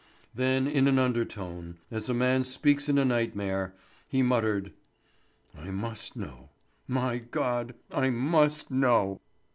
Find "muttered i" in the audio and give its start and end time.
4.23-5.69